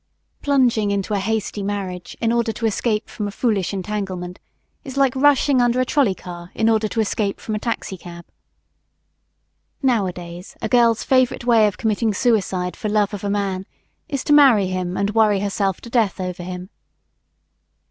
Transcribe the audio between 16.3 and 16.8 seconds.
him.